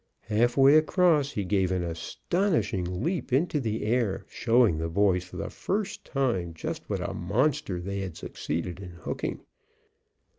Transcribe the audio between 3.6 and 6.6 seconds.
air, showing the boys for the first time